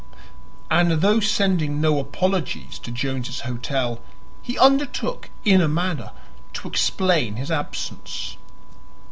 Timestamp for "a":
5.61-5.67